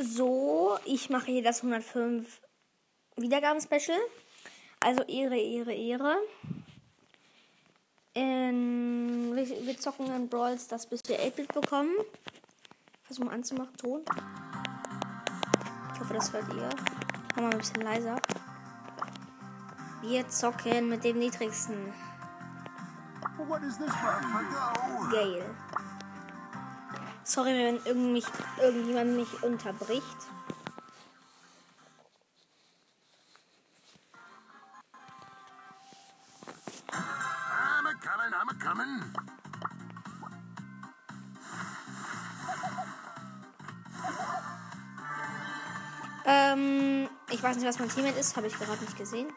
[0.00, 2.40] So, ich mache hier das 105
[3.16, 3.98] Wiedergaben-Special.
[4.78, 6.16] Also Ehre, Ehre, Ehre.
[8.14, 11.96] In, wir, wir zocken in Brawls, das bis wir 8-Bit bekommen.
[13.02, 14.04] Versuchen mal anzumachen, Ton.
[15.94, 16.68] Ich hoffe, das hört ihr.
[17.34, 18.20] Mach mal ein bisschen leiser.
[20.02, 21.92] Wir zocken mit dem niedrigsten.
[23.48, 23.92] What is this!
[25.10, 25.67] Gale.
[27.28, 28.24] Sorry, wenn irgend
[28.58, 30.02] irgendjemand mich unterbricht.
[36.90, 39.02] I'm a coming, I'm a coming.
[46.24, 49.28] Ähm, ich weiß nicht, was mein Teammate ist, habe ich gerade nicht gesehen.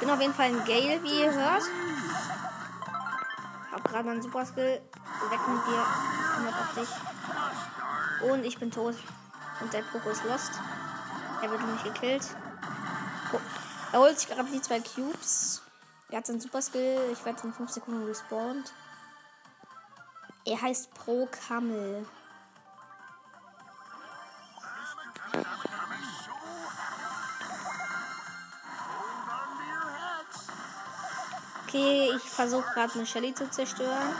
[0.00, 1.62] Bin auf jeden Fall ein Gale, wie ihr hört.
[3.72, 4.82] Hab gerade meinen Super Skill.
[5.30, 5.86] Weg mit dir.
[6.36, 6.88] 180.
[8.30, 8.94] Und ich bin tot.
[9.60, 10.52] Und der Poco ist lost.
[11.42, 12.24] Er wird mich gekillt.
[13.32, 13.40] Oh.
[13.92, 15.62] Er holt sich gerade die zwei Cubes.
[16.10, 17.10] Er hat seinen Super Skill.
[17.12, 18.72] Ich werde in 5 Sekunden respawned.
[20.44, 22.06] Er heißt Pro Kamel.
[31.74, 34.14] Okay, ich versuche gerade eine Shelly zu zerstören.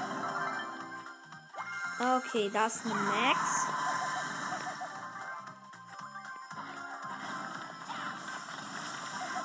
[1.98, 3.38] Okay, da ist eine Max.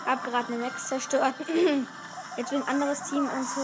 [0.05, 1.35] Hab gerade eine Max zerstört.
[2.37, 3.57] Jetzt will ein anderes Team uns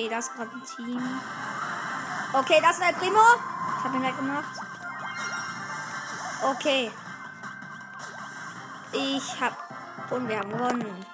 [0.00, 1.20] Okay, da ist gerade ein Team.
[2.32, 3.20] Okay, das ist ein Primo.
[3.76, 4.60] Ich habe ihn weggemacht.
[6.42, 6.90] Okay.
[8.94, 10.10] Ich hab.
[10.10, 11.04] Und wir haben gewonnen.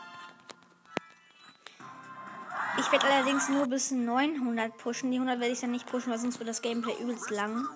[2.79, 5.11] Ich werde allerdings nur bis 900 pushen.
[5.11, 7.67] Die 100 werde ich dann nicht pushen, weil sonst wird das Gameplay übelst lang.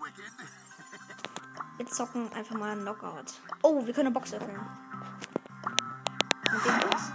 [1.76, 3.32] Wir zocken einfach mal einen Knockout.
[3.62, 4.60] Oh, wir können eine Box öffnen.
[6.52, 7.10] Mit dem Box.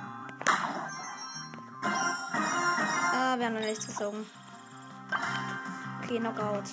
[3.36, 4.26] Ah, wir haben noch nichts gezogen.
[6.02, 6.64] Okay, Knockout.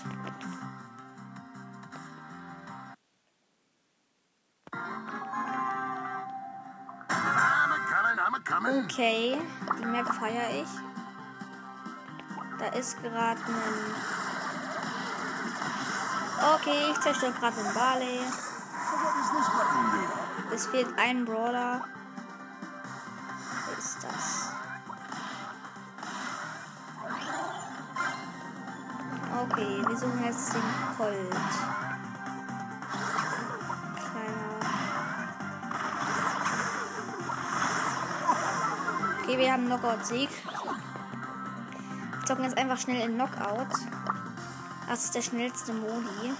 [8.84, 9.38] Okay,
[9.76, 10.68] die Map feiere ich.
[12.60, 13.94] Da ist gerade ein.
[16.54, 18.20] Okay, ich zerstöre gerade einen Barley.
[20.54, 21.84] Es fehlt ein Brawler.
[29.62, 30.62] Okay, wir suchen jetzt den
[30.96, 31.30] Colt.
[34.10, 34.58] Kleiner.
[39.22, 40.30] Okay, wir haben Knockout-Sieg.
[42.10, 43.68] Wir zocken jetzt einfach schnell in Knockout.
[44.88, 46.34] Das ist der schnellste Modi.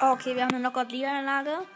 [0.00, 1.66] Okay, wir haben eine trouble.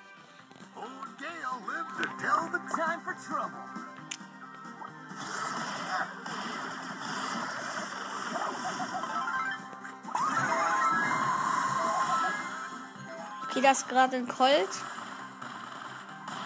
[13.43, 14.69] Okay, da ist gerade ein Colt.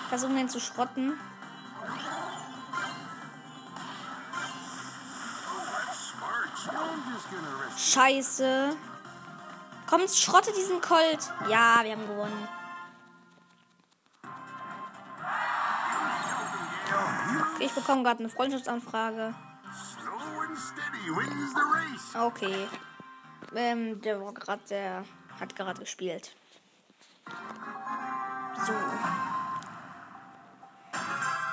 [0.08, 1.20] Versuchen den zu schrotten.
[7.76, 8.76] Scheiße.
[9.88, 11.32] Komm, schrotte diesen Colt.
[11.48, 12.48] Ja, wir haben gewonnen.
[17.54, 19.34] Okay, ich bekomme gerade eine Freundschaftsanfrage.
[22.14, 22.68] Okay.
[23.54, 25.04] Ähm, der war gerade, der
[25.38, 26.34] hat gerade gespielt.
[28.66, 28.72] So.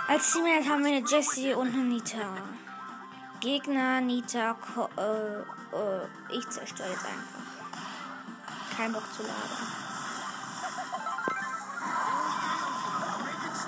[0.08, 2.38] Als Teammate haben wir eine Jessie und eine Nita.
[3.40, 7.43] Gegner, Nita, Ko äh, äh, ich zerstöre jetzt einfach.
[8.75, 9.84] Kein Bock zu laden.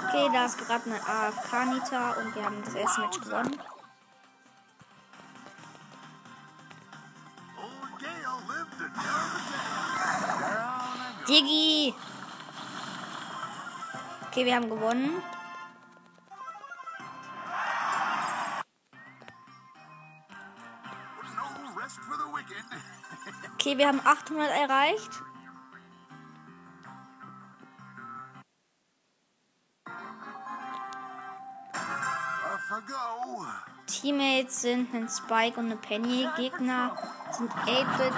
[0.08, 3.60] Okay, da ist gerade eine AFK-Nita und wir haben das erste Match gewonnen.
[11.28, 11.94] Diggi!
[14.28, 15.22] Okay, wir haben gewonnen.
[23.54, 25.12] Okay, wir haben 800 erreicht.
[33.88, 36.28] Teammates sind ein Spike und eine Penny.
[36.36, 36.96] Gegner
[37.32, 38.14] sind 8-Bit.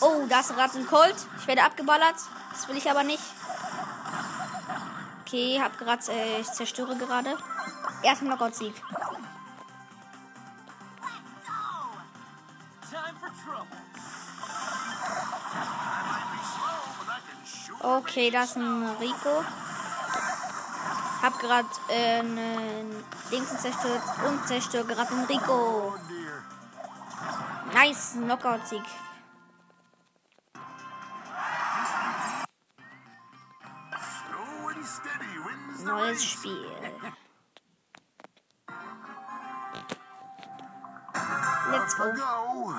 [0.00, 1.16] Oh, da ist gerade ein Colt.
[1.38, 2.16] Ich werde abgeballert.
[2.50, 3.22] Das will ich aber nicht.
[5.22, 7.36] Okay, hab gerade, äh, ich zerstöre gerade.
[8.02, 8.74] Erster Knockout-Sieg.
[17.80, 19.44] Okay, das ist ein Rico.
[21.22, 25.94] Hab gerade äh, einen Dings zerstört und zerstöre gerade einen Rico.
[27.72, 28.82] Nice, Knockout-Sieg.
[35.84, 36.24] Neues.
[36.24, 36.70] Spiel.
[41.70, 42.74] Let's go.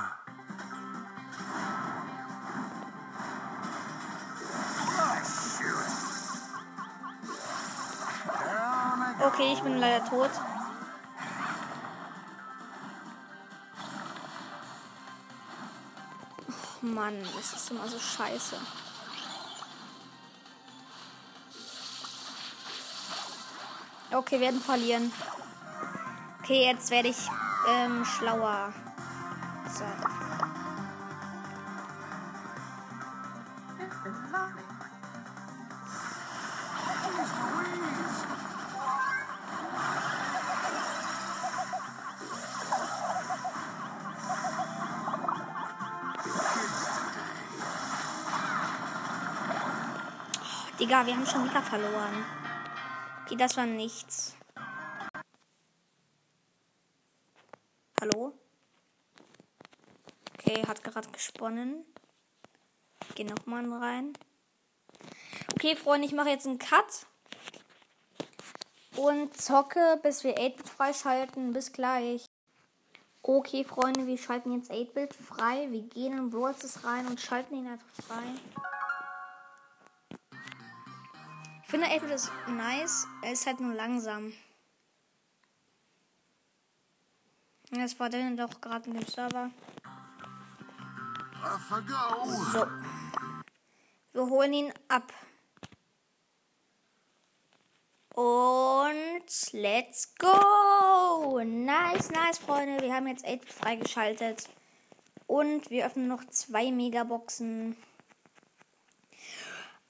[9.25, 10.29] Okay, ich bin leider tot.
[16.49, 18.57] Och, Mann, das ist immer so scheiße.
[24.11, 25.11] Okay, wir werden verlieren.
[26.41, 27.29] Okay, jetzt werde ich
[27.69, 28.73] ähm, schlauer.
[29.73, 29.85] So.
[50.79, 52.25] Digga, wir haben schon wieder verloren.
[53.23, 54.35] Okay, das war nichts.
[58.01, 58.33] Hallo?
[60.33, 61.85] Okay, hat gerade gesponnen.
[63.13, 64.13] Geh nochmal rein.
[65.53, 67.05] Okay, Freunde, ich mache jetzt einen Cut.
[68.95, 71.53] Und zocke, bis wir 8-Bit freischalten.
[71.53, 72.25] Bis gleich.
[73.21, 75.67] Okay, Freunde, wir schalten jetzt 8-Bit frei.
[75.71, 78.23] Wir gehen in Brawl Stars rein und schalten ihn einfach frei.
[81.73, 83.07] Finde 8-Bit ist nice.
[83.23, 84.31] Er ist halt nur langsam.
[87.71, 89.49] Das war denn doch gerade in dem Server.
[92.51, 92.67] So.
[94.11, 95.11] Wir holen ihn ab.
[98.13, 101.41] Und let's go!
[101.43, 102.83] Nice, nice, Freunde.
[102.83, 104.47] Wir haben jetzt 8 freigeschaltet.
[105.25, 107.75] Und wir öffnen noch zwei Megaboxen.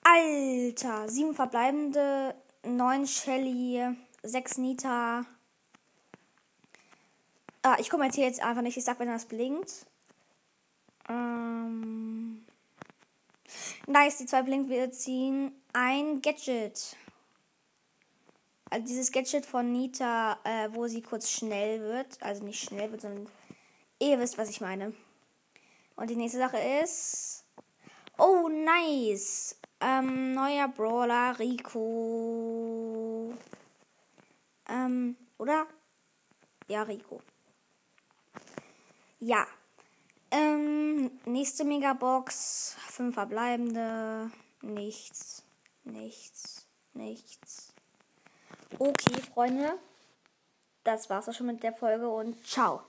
[0.03, 1.07] Alter!
[1.09, 2.35] Sieben verbleibende,
[2.65, 5.25] neun Shelly, sechs Nita.
[7.61, 8.75] Ah, ich kommentiere jetzt einfach nicht.
[8.75, 9.85] Ich sag, wenn das blinkt.
[11.07, 12.45] Ähm.
[13.87, 14.69] Nice, die zwei blinkt.
[14.69, 16.97] Wir ziehen ein Gadget.
[18.69, 22.21] Also dieses Gadget von Nita, äh, wo sie kurz schnell wird.
[22.21, 23.29] Also nicht schnell wird, sondern
[23.99, 24.93] ihr wisst, was ich meine.
[25.95, 27.45] Und die nächste Sache ist.
[28.17, 29.55] Oh, nice.
[29.85, 33.33] Ähm, neuer Brawler, Rico.
[34.69, 35.67] Ähm, oder?
[36.69, 37.19] Ja, Rico.
[39.19, 39.45] Ja.
[40.31, 42.77] Ähm, nächste Megabox.
[42.87, 44.31] Fünf verbleibende.
[44.61, 45.43] Nichts.
[45.83, 46.65] Nichts.
[46.93, 47.73] Nichts.
[48.79, 49.77] Okay, Freunde.
[50.85, 52.83] Das war's auch schon mit der Folge und ciao.